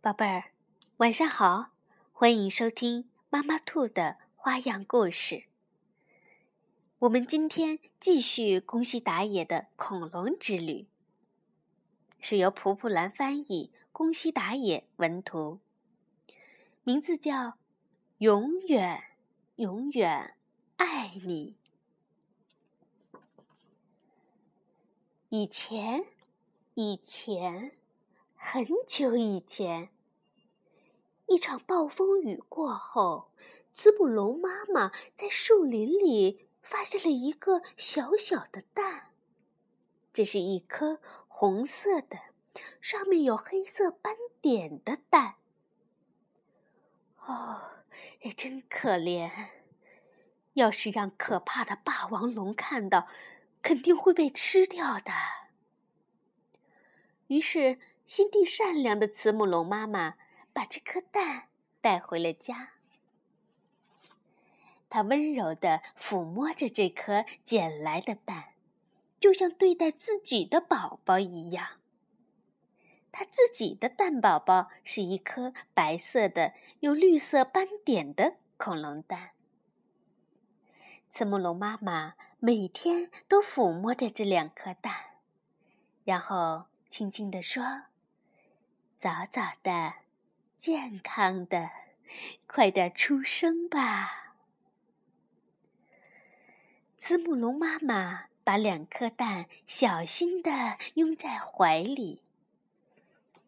[0.00, 0.52] 宝贝儿，
[0.98, 1.70] 晚上好！
[2.12, 5.46] 欢迎收听妈妈兔的花样故事。
[7.00, 10.82] 我们今天继续宫西达也的《恐龙之旅》，
[12.20, 15.58] 是由蒲蒲兰翻译，宫西达也文图，
[16.84, 17.34] 名字叫
[18.18, 19.02] 《永远
[19.56, 20.36] 永远
[20.76, 21.56] 爱你》。
[25.28, 26.04] 以前，
[26.74, 27.72] 以前，
[28.50, 29.90] 很久以前，
[31.26, 33.30] 一场暴风雨过后，
[33.74, 39.10] 慈母龙妈妈在树林里发现了一个小小的蛋。
[40.14, 42.18] 这是一颗红色的，
[42.80, 45.34] 上面有黑色斑点的蛋。
[47.26, 47.84] 哦，
[48.22, 49.30] 也真可怜！
[50.54, 53.08] 要是让可怕的霸王龙看到，
[53.60, 55.12] 肯定会被吃掉的。
[57.26, 60.14] 于是，心地善良的慈母龙妈妈
[60.54, 61.48] 把这颗蛋
[61.82, 62.70] 带回了家。
[64.88, 68.54] 她温柔地抚摸着这颗捡来的蛋，
[69.20, 71.72] 就像对待自己的宝宝一样。
[73.12, 79.32] 她自己的蛋宝宝是一颗白色的、有绿色斑点的恐龙蛋。
[81.10, 84.94] 慈母龙妈妈每天都抚摸着这两颗蛋，
[86.06, 86.64] 然后。
[86.90, 87.82] 轻轻地说
[88.98, 89.94] ：“早早的，
[90.56, 91.70] 健康的，
[92.48, 94.34] 快点出生吧。”
[96.98, 100.50] 慈母龙妈妈把两颗蛋小心的
[100.94, 102.24] 拥在怀里。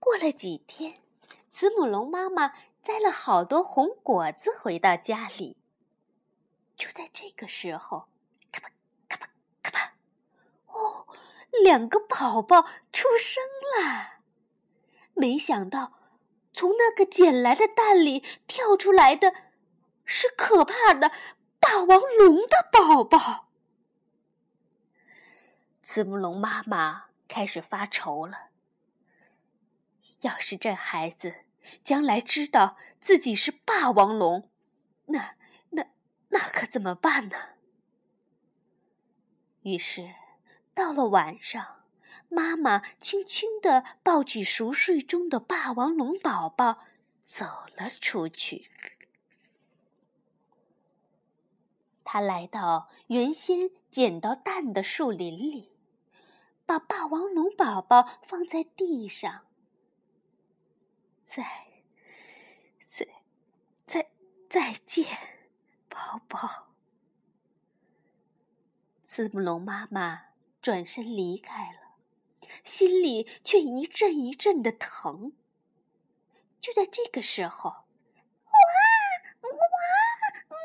[0.00, 1.00] 过了几天，
[1.48, 5.56] 慈母龙妈妈摘了好多红果子回到家里。
[6.76, 8.08] 就在这个时候，
[8.50, 8.68] 咔吧
[9.08, 9.30] 咔吧
[9.62, 9.94] 咔吧，
[10.66, 11.06] 哦！
[11.62, 13.44] 两个宝宝出生
[13.78, 14.15] 了，
[15.16, 15.94] 没想到
[16.52, 19.32] 从那个捡来的蛋里跳出来的，
[20.04, 21.10] 是可怕的
[21.58, 23.48] 霸王龙的宝宝。
[25.82, 28.50] 慈母龙妈妈开始发愁了。
[30.20, 31.34] 要是这孩子
[31.82, 34.50] 将来知道自己是霸王龙，
[35.06, 35.34] 那
[35.70, 35.86] 那
[36.28, 37.36] 那可怎么办呢？
[39.62, 40.14] 于是。
[40.74, 41.85] 到了晚上，
[42.28, 46.84] 妈妈轻轻地抱起熟睡中的霸王龙宝宝，
[47.24, 47.44] 走
[47.76, 48.70] 了出去。
[52.04, 55.72] 她来到原先捡到蛋的树林里，
[56.64, 59.46] 把霸王龙宝宝放在地上。
[61.24, 61.44] 再、
[62.80, 63.06] 再、
[63.84, 64.10] 再、
[64.48, 65.04] 再见，
[65.88, 66.68] 宝宝。
[69.02, 70.26] 慈母龙妈妈。
[70.62, 71.85] 转身离开了，
[72.64, 75.32] 心里却一阵一阵的疼。
[76.60, 77.76] 就在这个时候，哇
[79.42, 79.48] 哇
[80.50, 80.56] 哇！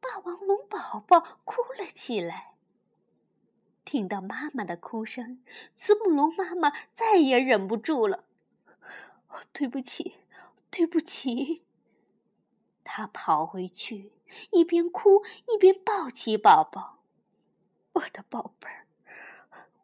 [0.00, 2.54] 霸王龙宝宝哭了起来。
[3.84, 5.42] 听到妈妈的哭声，
[5.74, 8.24] 慈母龙妈妈再也忍不住了。
[9.52, 10.16] 对不起，
[10.70, 11.64] 对不起。
[12.84, 14.12] 她跑回去，
[14.50, 17.02] 一边哭一边抱起宝宝。
[17.92, 18.86] 我的宝贝儿，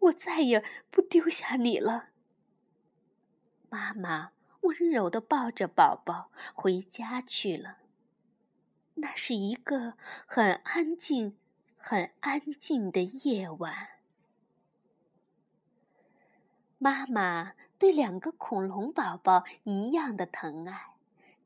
[0.05, 2.11] 我再也不丢下你了。
[3.69, 7.79] 妈妈温柔的抱着宝宝回家去了。
[8.95, 9.95] 那是一个
[10.27, 11.37] 很安静、
[11.77, 13.89] 很安静的夜晚。
[16.79, 20.95] 妈妈对两个恐龙宝宝一样的疼爱，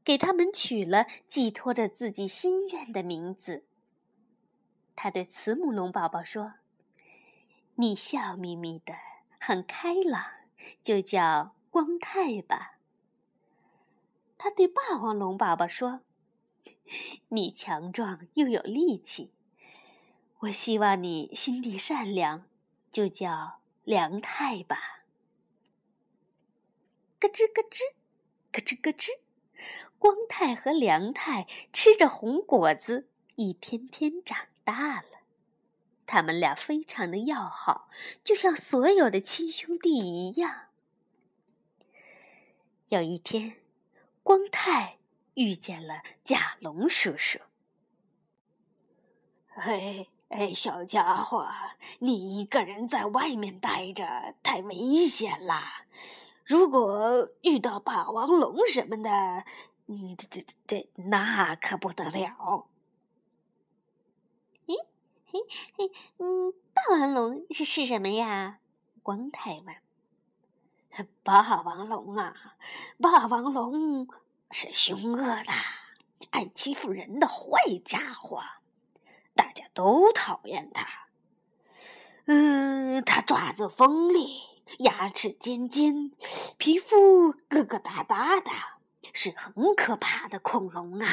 [0.05, 3.65] 给他们取了寄托着自己心愿的名字。
[4.95, 6.55] 他对慈母龙宝宝说
[7.81, 8.93] ：“你笑眯眯的，
[9.39, 10.25] 很开朗，
[10.83, 12.79] 就叫光太吧。”
[14.37, 16.01] 他对霸王龙宝宝说
[17.31, 19.31] ：“你强壮又有力气，
[20.41, 22.45] 我希望你心地善良，
[22.91, 25.05] 就叫梁太吧。”
[27.21, 27.95] 咯吱咯吱，
[28.51, 29.11] 咯吱咯吱，
[30.01, 34.49] 光太和梁太吃着红果子，一天天长。
[34.65, 35.18] 大了，
[36.09, 37.91] 他们俩非常的要好，
[38.25, 40.69] 就像所有的亲兄弟一样。
[42.89, 43.57] 有一天，
[44.23, 44.97] 光太
[45.35, 47.39] 遇见了甲龙叔叔。
[49.49, 51.47] 嘿，哎，小家伙，
[51.99, 55.85] 你一个人在外面待着太危险啦！
[56.47, 59.45] 如果遇到霸王龙什么的，
[59.89, 62.67] 嗯，这这这那可不得了。
[65.31, 65.41] 嘿
[65.77, 68.61] 嘿，嗯，霸王龙是是什么呀？
[69.03, 69.77] 光太问。
[71.23, 72.35] 霸王龙啊，
[72.99, 74.09] 霸王龙
[74.51, 75.53] 是凶恶的、
[76.31, 78.43] 爱欺负人的坏家伙，
[79.35, 80.87] 大家都讨厌它。
[82.25, 84.41] 嗯，它爪子锋利，
[84.79, 86.11] 牙齿尖尖，
[86.57, 88.51] 皮肤疙疙瘩瘩的，
[89.13, 91.07] 是很可怕的恐龙啊。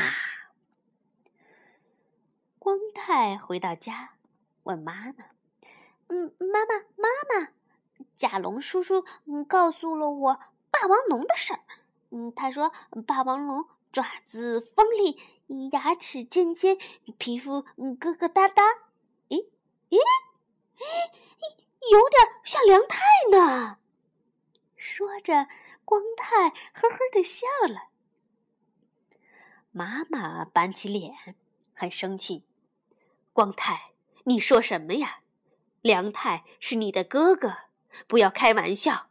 [2.65, 4.13] 光太回到家，
[4.63, 5.25] 问妈妈
[6.09, 7.49] ：“嗯，妈妈，妈妈。”
[8.15, 10.39] 甲龙叔叔嗯告诉了我
[10.71, 11.59] 霸王龙的事儿，
[12.09, 12.73] 嗯，他说
[13.05, 16.79] 霸王龙爪子锋利，牙齿尖尖，
[17.19, 18.63] 皮肤嗯疙疙瘩瘩，
[19.29, 19.45] 咦
[19.91, 22.97] 咦咦，有点像梁太
[23.29, 23.77] 呢。
[24.75, 25.47] 说着，
[25.85, 27.89] 光太呵呵的笑了。
[29.71, 31.35] 妈妈板起脸，
[31.75, 32.43] 很生气
[33.35, 33.91] ：“光太，
[34.23, 35.19] 你说什么呀？
[35.81, 37.57] 梁太是你的哥哥。”
[38.07, 39.07] 不要开玩笑。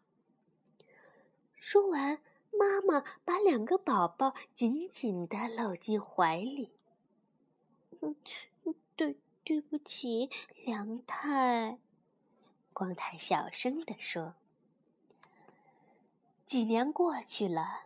[1.57, 6.73] 说完，妈妈把两个宝宝紧紧的搂进怀里。
[8.97, 10.31] 对，对不起，
[10.65, 11.79] 梁太。
[12.73, 14.35] 光太小声地说。
[16.47, 17.81] 几年过去了，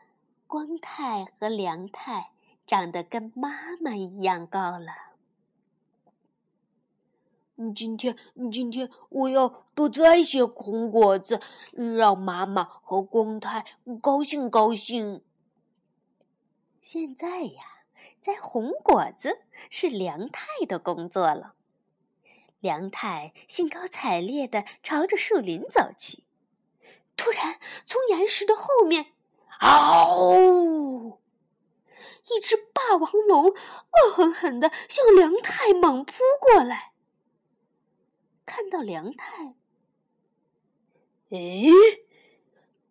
[0.47, 2.31] 光太和梁太
[2.65, 5.08] 长得跟妈妈一样高了。
[7.75, 8.17] 今天，
[8.53, 11.41] 今天我要多摘一些红果子，
[11.73, 13.65] 让妈妈和光太
[14.01, 15.25] 高兴高兴。
[16.81, 17.63] 现在呀，
[18.21, 19.41] 摘红果子
[19.71, 21.55] 是梁太的工作了。
[22.61, 26.23] 梁太兴高采烈地朝着树林走去，
[27.17, 29.07] 突然从岩石的后面，
[29.61, 31.19] 嗷！
[32.31, 36.88] 一只霸王龙恶狠狠地向梁太猛扑过来。
[38.49, 39.55] 看到梁太，
[41.29, 41.71] 诶，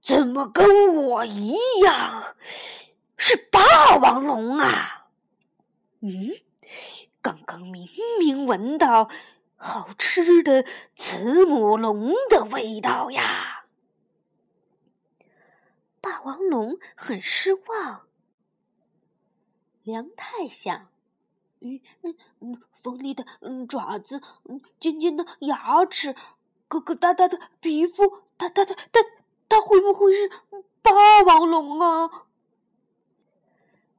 [0.03, 2.35] 怎么跟我一样
[3.17, 5.07] 是霸王龙啊？
[6.01, 6.29] 嗯，
[7.23, 7.89] 刚刚明
[8.19, 9.09] 明闻到
[9.55, 10.63] 好吃的
[10.93, 13.65] 慈母龙的味道呀！
[15.99, 18.07] 霸王龙很失望。
[19.81, 20.91] 梁太想。
[21.59, 26.13] 嗯嗯嗯，锋利的嗯爪子，嗯尖尖的牙齿，
[26.69, 28.99] 疙疙瘩瘩的皮肤，它它它它
[29.49, 30.29] 它会不会是
[30.81, 32.25] 霸王龙啊？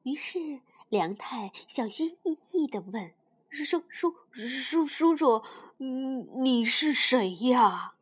[0.04, 3.12] 于是梁太小心翼翼的问
[3.50, 5.42] ：“叔叔叔叔叔，
[5.78, 7.94] 嗯，你是谁呀？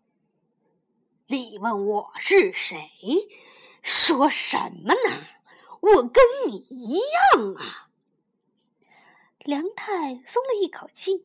[1.29, 2.91] 你问我是谁？
[3.83, 5.27] 说什么呢？
[5.81, 7.86] 我跟你一样啊！”
[9.47, 11.25] 梁太松了一口气，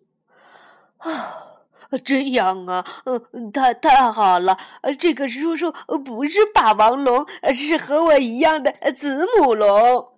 [0.97, 1.63] 啊，
[2.06, 5.71] 这样啊，嗯，太太好了，呃这个叔叔
[6.06, 10.13] 不是霸王龙，是和我一样的子母龙。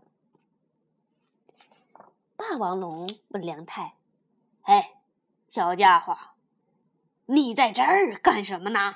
[2.35, 3.95] 霸王龙问梁太
[4.63, 4.95] ：“哎，
[5.47, 6.17] 小家伙，
[7.27, 8.95] 你在这儿干什么呢？”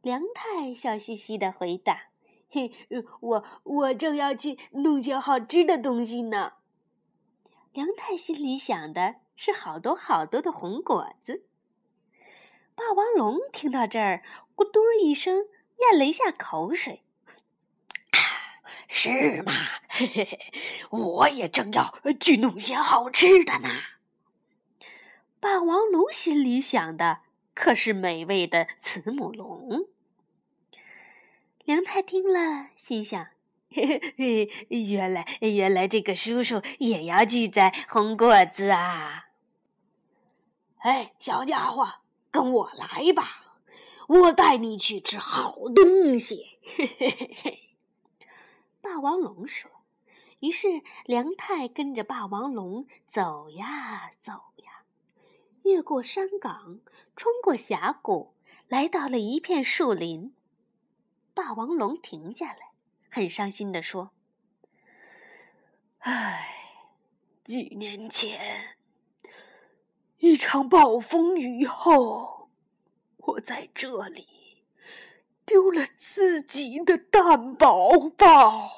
[0.00, 2.04] 梁太笑嘻嘻的回答
[2.48, 2.72] ：“嘿，
[3.20, 6.52] 我我正要去弄些好吃的东西呢。”
[7.72, 11.46] 梁太心里想的是好多好多的红果子。
[12.74, 14.24] 霸王龙听到这儿，
[14.56, 15.46] 咕嘟一声
[15.78, 17.04] 咽了一下口水。
[18.88, 19.52] 是吗？
[19.88, 20.38] 嘿嘿嘿，
[20.90, 23.68] 我也正要去弄些好吃的呢。
[25.38, 27.20] 霸王龙心里想的
[27.54, 29.86] 可是美味的慈母龙。
[31.64, 33.28] 梁太听了，心想。
[33.72, 33.86] 嘿
[34.18, 39.28] 嘿嘿，原来原来这个叔叔也要去摘红果子啊！
[40.78, 42.00] 哎，小家伙，
[42.32, 43.58] 跟我来吧，
[44.08, 46.58] 我带你去吃好东西。
[46.64, 47.60] 嘿嘿嘿嘿，
[48.80, 49.70] 霸王龙说。
[50.40, 54.32] 于是梁太跟着霸王龙走呀走
[54.64, 54.84] 呀，
[55.62, 56.80] 越过山岗，
[57.14, 58.34] 穿过峡谷，
[58.66, 60.34] 来到了一片树林。
[61.34, 62.69] 霸王龙停下来。
[63.10, 64.12] 很伤心地说
[65.98, 66.46] ：“唉，
[67.42, 68.76] 几年前
[70.18, 72.50] 一场暴风雨后，
[73.16, 74.62] 我在这里
[75.44, 78.70] 丢了自己的蛋宝宝。”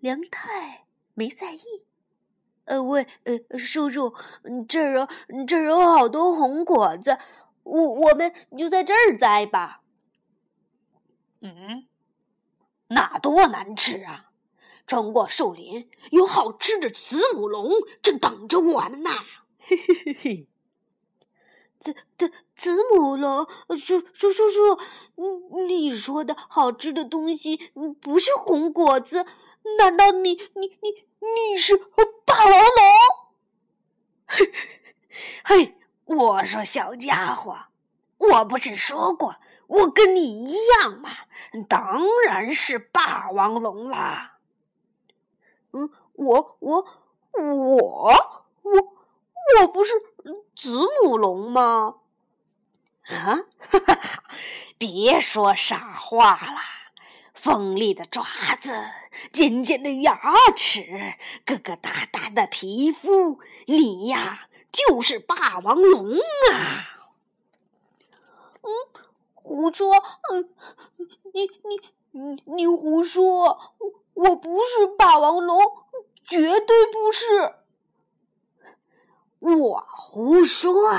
[0.00, 1.60] 梁太没在意。
[2.64, 4.14] 呃，喂，呃，叔叔，
[4.68, 4.92] 这儿
[5.28, 7.18] 有这儿有好多红果子，
[7.64, 9.82] 我我们就在这儿摘吧。
[11.40, 11.86] 嗯。
[12.94, 14.30] 那多难吃啊！
[14.86, 17.70] 穿过树林，有好吃的慈母龙
[18.02, 19.10] 正等着我们呢。
[19.60, 20.46] 嘿嘿嘿嘿，
[21.78, 23.46] 慈慈子母龙，
[23.76, 24.78] 叔叔叔叔，
[25.68, 27.70] 你说的好吃的东西
[28.00, 29.24] 不是红果子？
[29.78, 32.60] 难道你你你你是霸王龙？
[34.26, 34.52] 嘿
[35.44, 37.56] 嘿，我说小家伙，
[38.18, 39.36] 我不是说过
[39.72, 41.10] 我跟你一样嘛？
[41.66, 44.36] 当然是霸王龙啦。
[45.72, 46.86] 嗯，我我
[47.32, 47.54] 我
[48.62, 48.94] 我
[49.60, 49.94] 我不是
[50.54, 51.96] 子母龙吗？
[53.08, 54.24] 啊，哈哈哈！
[54.76, 56.62] 别说傻话啦！
[57.32, 58.24] 锋利的爪
[58.60, 58.72] 子，
[59.32, 60.20] 尖尖的牙
[60.54, 61.14] 齿，
[61.46, 66.12] 疙疙瘩瘩的皮肤，你呀就是霸王龙
[66.52, 67.08] 啊！
[68.62, 68.70] 嗯，
[69.42, 69.92] 胡说！
[70.32, 70.48] 嗯，
[71.34, 71.80] 你你
[72.12, 73.74] 你你胡说！
[74.14, 75.58] 我不是霸王龙，
[76.24, 77.54] 绝对不是！
[79.40, 80.92] 我胡说！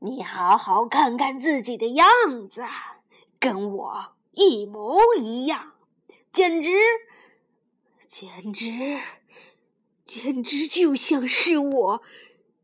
[0.00, 2.06] 你好好看看自己的样
[2.50, 2.64] 子，
[3.38, 5.72] 跟我一模一样，
[6.32, 6.70] 简直，
[8.08, 9.00] 简直，
[10.04, 12.02] 简直就像是我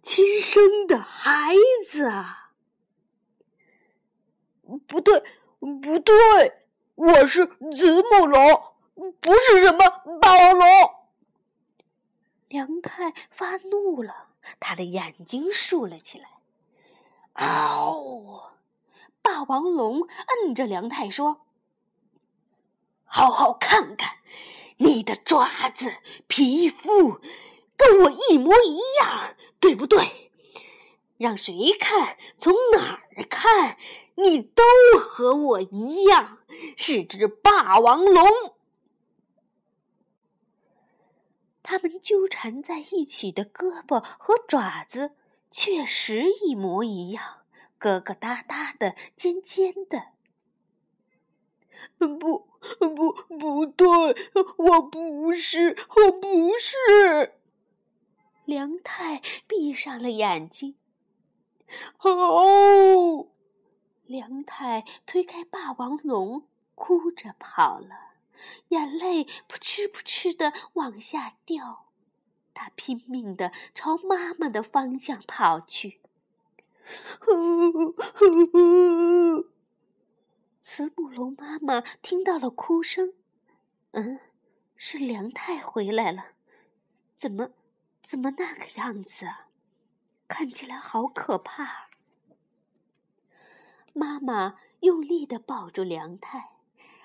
[0.03, 1.55] 亲生的孩
[1.87, 2.44] 子啊！
[4.87, 5.23] 不对，
[5.59, 6.15] 不对，
[6.95, 8.63] 我是子母龙，
[9.21, 9.89] 不是什么
[10.21, 10.67] 霸王龙！
[12.49, 14.29] 梁太发怒了，
[14.61, 16.29] 他的眼睛竖了起来。
[17.35, 18.53] 嗷！
[19.21, 21.41] 霸王龙摁着梁太说
[23.05, 24.19] ：“好好看看，
[24.77, 27.21] 你的爪子、皮肤
[27.77, 30.31] 跟我一模一样，对不对？
[31.17, 33.79] 让谁看，从哪儿看，
[34.17, 34.63] 你都
[35.01, 36.39] 和我一样，
[36.77, 38.27] 是只霸王龙。”
[41.63, 45.13] 他们纠缠在一起的胳膊和爪子。
[45.51, 47.43] 确实一模一样，
[47.79, 50.09] 疙疙瘩瘩的，尖尖的。
[51.97, 53.87] 不不不对，
[54.57, 57.35] 我不是，我不是。
[58.45, 60.75] 梁太闭上了眼睛。
[62.01, 63.29] 哦，
[64.07, 68.13] 梁太推开霸王龙，哭着跑了，
[68.69, 71.87] 眼泪扑哧扑哧的往下掉。
[72.53, 76.01] 他拼命的朝妈妈的方向跑去。
[77.21, 79.49] 呼呼！
[80.61, 83.15] 慈母龙妈妈听到了哭声，
[83.93, 84.21] 嗯，
[84.77, 86.33] 是梁太回来了。
[87.17, 87.51] 怎么，
[88.03, 89.49] 怎么那个样子啊？
[90.29, 91.89] 看起来好可怕。
[93.95, 96.51] 妈妈用力的抱住梁太，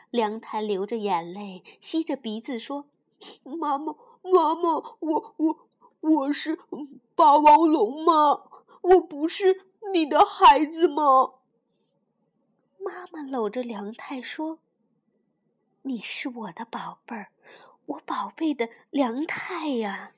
[0.10, 2.86] 梁太流着眼泪，吸着鼻子说
[3.46, 5.67] ：“妈妈。”妈妈，我我
[6.01, 6.60] 我是
[7.15, 8.43] 霸王龙吗？
[8.81, 11.36] 我不是你的孩子吗？
[12.79, 14.60] 妈妈搂着梁太说
[15.84, 17.31] ：“你是我的宝贝儿，
[17.86, 20.12] 我宝贝的梁太呀。”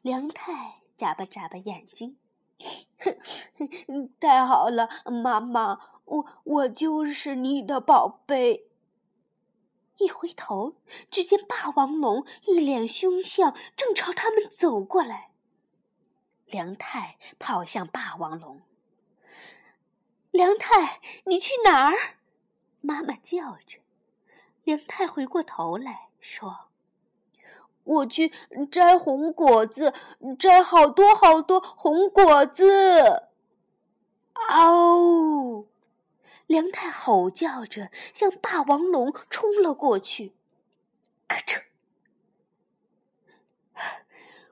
[0.00, 2.16] 梁太眨巴眨巴眼睛，
[4.20, 8.66] 太好了，妈妈，我我就是你的宝贝。
[9.98, 10.76] 一回头，
[11.10, 15.30] 只见霸王龙一脸凶相，正朝他们走过来。
[16.46, 18.62] 梁太跑向霸王龙
[20.30, 22.16] ：“梁太，你去哪儿？”
[22.80, 23.80] 妈妈叫着。
[24.62, 26.67] 梁太回过头来说
[27.88, 28.32] ：“我去
[28.70, 29.92] 摘红果子，
[30.38, 33.28] 摘好多好多红果子。”
[34.50, 35.66] 哦！
[36.46, 40.34] 梁太吼叫着，向霸王龙冲了过去。
[41.26, 41.62] 咔嚓！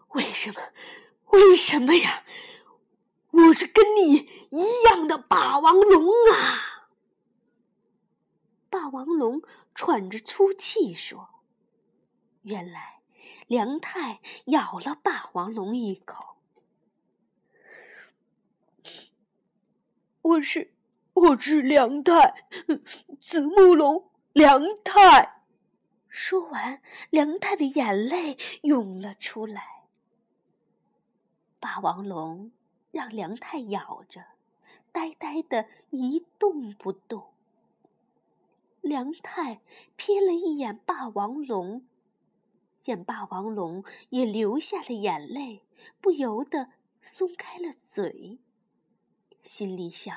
[0.09, 0.61] 为什么？
[1.33, 2.25] 为什么呀？
[3.31, 4.14] 我是跟你
[4.50, 6.88] 一样的霸王龙啊！
[8.71, 9.43] 霸王龙
[9.75, 11.28] 喘着粗气说
[12.43, 12.96] ：“原来，
[13.47, 16.37] 梁太咬了霸王龙一口。
[20.23, 20.73] 我是。”
[21.17, 22.45] 我是梁太，
[23.23, 25.41] 子母龙梁太。
[26.11, 29.87] 说完，梁太的眼泪涌了出来。
[31.59, 32.53] 霸王龙
[32.91, 34.26] 让梁太咬着，
[34.93, 37.33] 呆呆的一动不动。
[38.83, 39.62] 梁太
[39.97, 41.87] 瞥了一眼霸王龙，
[42.87, 45.64] 见霸王龙也流下了眼泪，
[46.00, 46.71] 不由得
[47.02, 48.38] 松开了嘴，
[49.43, 50.16] 心里想。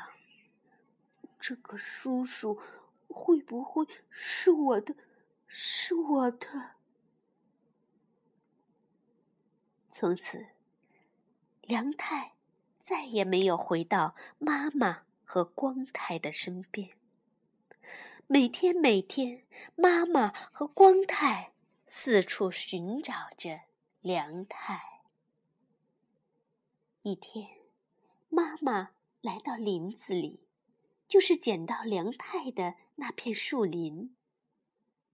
[1.40, 2.60] 这个叔叔
[3.08, 4.96] 会不会是我的？
[5.48, 6.76] 是我的？
[9.90, 10.50] 从此，
[11.64, 12.34] 梁太
[12.78, 16.92] 再也没有回到妈妈和光太的身边。
[18.28, 19.44] 每天每天，
[19.76, 21.52] 妈妈和光太
[21.92, 23.62] 四处寻找着
[24.00, 25.02] 梁太。
[27.02, 27.50] 一天，
[28.30, 28.92] 妈妈
[29.22, 30.46] 来到林子里，
[31.08, 34.16] 就是捡到梁太的那片树林。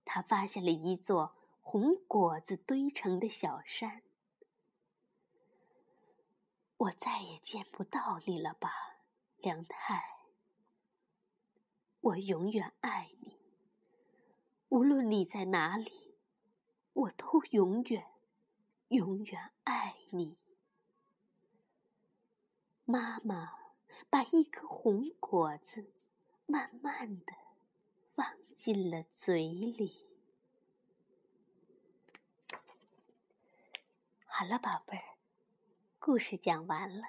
[0.03, 4.03] 她发现了一座红果子堆成的小山。
[6.75, 8.69] 我再也见不到你了吧，
[9.37, 10.27] 梁太。
[12.01, 13.39] 我永远爱你，
[14.67, 16.04] 无论你在哪里，
[16.95, 18.05] 我都永远、
[18.87, 20.37] 永远爱你。
[22.85, 23.53] 妈妈
[24.09, 25.91] 把一颗红果子
[26.45, 27.33] 慢慢的
[28.13, 28.25] 放
[28.55, 30.05] 进了嘴里。
[34.25, 35.17] 好了，宝贝儿，
[35.99, 37.03] 故事讲完了，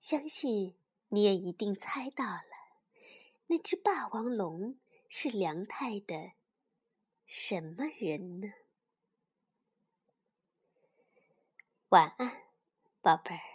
[0.00, 0.74] 相信
[1.10, 2.42] 你也一定猜到了。
[3.46, 6.32] 那只霸王龙是梁太的
[7.24, 8.52] 什么人呢？
[11.94, 12.32] 晚安，
[13.02, 13.53] 宝贝儿。